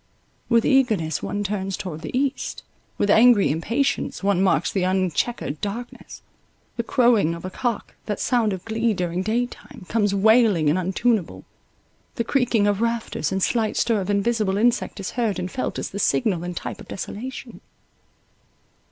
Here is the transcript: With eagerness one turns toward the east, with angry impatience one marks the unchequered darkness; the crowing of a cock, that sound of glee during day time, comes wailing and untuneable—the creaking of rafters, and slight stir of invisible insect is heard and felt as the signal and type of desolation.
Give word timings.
With 0.49 0.65
eagerness 0.65 1.21
one 1.21 1.43
turns 1.43 1.77
toward 1.77 2.01
the 2.01 2.17
east, 2.17 2.63
with 2.97 3.11
angry 3.11 3.51
impatience 3.51 4.23
one 4.23 4.41
marks 4.41 4.71
the 4.71 4.81
unchequered 4.83 5.61
darkness; 5.61 6.23
the 6.75 6.81
crowing 6.81 7.35
of 7.35 7.45
a 7.45 7.51
cock, 7.51 7.93
that 8.07 8.19
sound 8.19 8.51
of 8.51 8.65
glee 8.65 8.95
during 8.95 9.21
day 9.21 9.45
time, 9.45 9.85
comes 9.87 10.15
wailing 10.15 10.71
and 10.71 10.79
untuneable—the 10.79 12.23
creaking 12.23 12.65
of 12.65 12.81
rafters, 12.81 13.31
and 13.31 13.43
slight 13.43 13.77
stir 13.77 14.01
of 14.01 14.09
invisible 14.09 14.57
insect 14.57 14.99
is 14.99 15.11
heard 15.11 15.37
and 15.37 15.51
felt 15.51 15.77
as 15.77 15.91
the 15.91 15.99
signal 15.99 16.43
and 16.43 16.57
type 16.57 16.81
of 16.81 16.87
desolation. 16.87 17.61